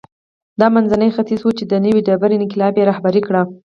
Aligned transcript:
دا 0.59 0.67
منځنی 0.75 1.09
ختیځ 1.15 1.41
و 1.43 1.49
چې 1.57 1.63
د 1.67 1.73
نوې 1.85 2.01
ډبرې 2.07 2.35
انقلاب 2.41 2.73
یې 2.79 2.87
رهبري 2.91 3.21
کړ. 3.27 3.35